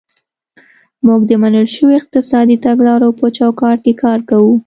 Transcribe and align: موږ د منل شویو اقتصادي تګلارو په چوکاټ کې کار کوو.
موږ 1.05 1.21
د 1.29 1.31
منل 1.41 1.67
شویو 1.75 1.97
اقتصادي 1.99 2.57
تګلارو 2.65 3.09
په 3.19 3.25
چوکاټ 3.37 3.77
کې 3.85 3.93
کار 4.03 4.19
کوو. 4.29 4.53